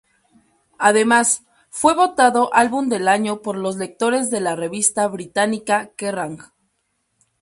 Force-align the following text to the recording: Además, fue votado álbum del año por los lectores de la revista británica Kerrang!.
Además, 0.79 1.43
fue 1.69 1.93
votado 1.93 2.51
álbum 2.55 2.89
del 2.89 3.07
año 3.07 3.43
por 3.43 3.55
los 3.55 3.75
lectores 3.75 4.31
de 4.31 4.41
la 4.41 4.55
revista 4.55 5.07
británica 5.07 5.91
Kerrang!. 5.95 6.39